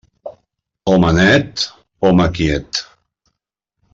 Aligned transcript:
Home 0.93 1.11
net, 1.17 1.53
home 2.01 2.25
quiet. 2.39 2.69